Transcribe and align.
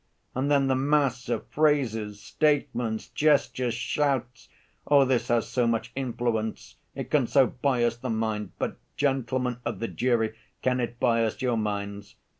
And 0.33 0.49
then 0.49 0.65
the 0.65 0.73
mass 0.73 1.29
of 1.29 1.45
phrases, 1.49 2.19
statements, 2.19 3.09
gestures, 3.09 3.75
shouts! 3.75 4.49
Oh! 4.87 5.05
this 5.05 5.27
has 5.27 5.47
so 5.47 5.67
much 5.67 5.91
influence, 5.95 6.77
it 6.95 7.11
can 7.11 7.27
so 7.27 7.45
bias 7.45 7.97
the 7.97 8.09
mind; 8.09 8.53
but, 8.57 8.77
gentlemen 8.97 9.57
of 9.63 9.77
the 9.77 9.87
jury, 9.87 10.35
can 10.63 10.79
it 10.79 10.99
bias 10.99 11.43
your 11.43 11.55
minds? 11.55 12.15